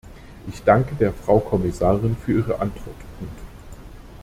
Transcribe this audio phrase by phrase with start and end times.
[0.47, 2.95] Ich danke der Frau Kommissarin für Ihre Antwort.